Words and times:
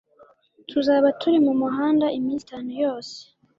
Tuzaba 0.69 1.07
turi 1.19 1.37
mumuhanda 1.45 2.05
iminsi 2.17 2.41
itanu 2.47 2.71
yose. 2.83 3.15